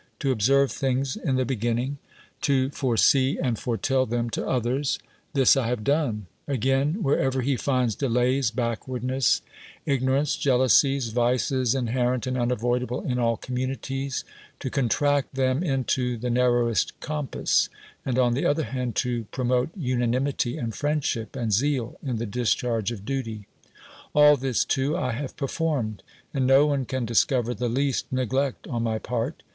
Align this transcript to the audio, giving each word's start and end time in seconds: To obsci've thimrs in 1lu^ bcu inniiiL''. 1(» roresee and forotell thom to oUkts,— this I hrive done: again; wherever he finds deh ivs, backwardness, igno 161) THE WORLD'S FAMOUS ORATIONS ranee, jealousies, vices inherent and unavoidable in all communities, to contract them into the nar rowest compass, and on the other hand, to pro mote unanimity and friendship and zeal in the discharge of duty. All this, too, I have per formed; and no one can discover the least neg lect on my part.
To 0.21 0.35
obsci've 0.35 0.71
thimrs 0.71 1.15
in 1.15 1.35
1lu^ 1.35 1.45
bcu 1.45 1.97
inniiiL''. 2.41 2.71
1(» 2.71 2.71
roresee 2.71 3.37
and 3.39 3.55
forotell 3.55 4.09
thom 4.09 4.31
to 4.31 4.41
oUkts,— 4.41 4.97
this 5.35 5.55
I 5.55 5.69
hrive 5.75 5.83
done: 5.83 6.25
again; 6.47 7.03
wherever 7.03 7.43
he 7.43 7.55
finds 7.55 7.93
deh 7.93 8.07
ivs, 8.07 8.49
backwardness, 8.55 9.43
igno 9.85 10.09
161) 10.09 10.09
THE 10.09 10.09
WORLD'S 10.09 10.09
FAMOUS 10.09 10.09
ORATIONS 10.09 10.33
ranee, 10.33 10.43
jealousies, 10.43 11.07
vices 11.09 11.75
inherent 11.75 12.25
and 12.25 12.35
unavoidable 12.39 13.01
in 13.03 13.19
all 13.19 13.37
communities, 13.37 14.23
to 14.59 14.71
contract 14.71 15.35
them 15.35 15.61
into 15.61 16.17
the 16.17 16.31
nar 16.31 16.51
rowest 16.51 16.99
compass, 16.99 17.69
and 18.03 18.17
on 18.17 18.33
the 18.33 18.47
other 18.47 18.63
hand, 18.63 18.95
to 18.95 19.25
pro 19.25 19.43
mote 19.45 19.69
unanimity 19.77 20.57
and 20.57 20.73
friendship 20.73 21.35
and 21.35 21.53
zeal 21.53 21.99
in 22.01 22.17
the 22.17 22.25
discharge 22.25 22.91
of 22.91 23.05
duty. 23.05 23.45
All 24.15 24.35
this, 24.35 24.65
too, 24.65 24.97
I 24.97 25.11
have 25.11 25.37
per 25.37 25.45
formed; 25.45 26.01
and 26.33 26.47
no 26.47 26.65
one 26.65 26.85
can 26.85 27.05
discover 27.05 27.53
the 27.53 27.69
least 27.69 28.11
neg 28.11 28.33
lect 28.33 28.65
on 28.67 28.81
my 28.81 28.97
part. 28.97 29.43